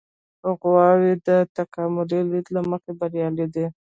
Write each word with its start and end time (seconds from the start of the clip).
غواوې 0.59 1.13
د 1.27 1.29
تکاملي 1.57 2.19
لید 2.29 2.45
له 2.55 2.61
مخې 2.69 2.91
بریالۍ 2.99 3.45
دي. 3.53 3.65